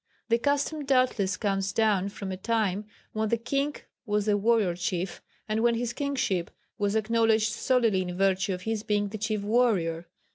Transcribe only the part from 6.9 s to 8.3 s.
acknowledged solely in